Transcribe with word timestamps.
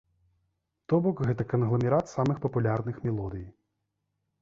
То 0.93 0.99
бок, 1.09 1.21
гэта 1.31 1.47
кангламерат 1.53 2.05
самых 2.17 2.43
папулярных 2.49 2.95
мелодый. 3.09 3.49